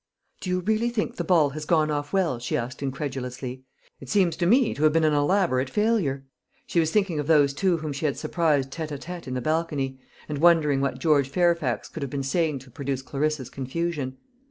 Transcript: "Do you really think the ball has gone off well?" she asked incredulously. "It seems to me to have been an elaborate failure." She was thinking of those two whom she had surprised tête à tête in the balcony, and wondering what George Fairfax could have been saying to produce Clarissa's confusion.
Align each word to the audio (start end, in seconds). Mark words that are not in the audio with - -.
"Do 0.39 0.49
you 0.49 0.61
really 0.61 0.89
think 0.89 1.17
the 1.17 1.23
ball 1.23 1.51
has 1.51 1.63
gone 1.63 1.91
off 1.91 2.11
well?" 2.11 2.39
she 2.39 2.57
asked 2.57 2.81
incredulously. 2.81 3.61
"It 3.99 4.09
seems 4.09 4.35
to 4.37 4.47
me 4.47 4.73
to 4.73 4.83
have 4.85 4.93
been 4.93 5.03
an 5.03 5.13
elaborate 5.13 5.69
failure." 5.69 6.25
She 6.65 6.79
was 6.79 6.89
thinking 6.89 7.19
of 7.19 7.27
those 7.27 7.53
two 7.53 7.77
whom 7.77 7.93
she 7.93 8.05
had 8.07 8.17
surprised 8.17 8.71
tête 8.71 8.89
à 8.89 8.97
tête 8.97 9.27
in 9.27 9.35
the 9.35 9.41
balcony, 9.41 9.99
and 10.27 10.39
wondering 10.39 10.81
what 10.81 10.97
George 10.97 11.29
Fairfax 11.29 11.87
could 11.87 12.01
have 12.01 12.09
been 12.09 12.23
saying 12.23 12.57
to 12.57 12.71
produce 12.71 13.03
Clarissa's 13.03 13.51
confusion. 13.51 14.17